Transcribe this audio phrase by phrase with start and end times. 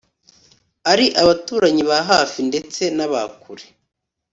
[0.91, 3.65] ari abaturanyi ba hafi ndetse n’aba kure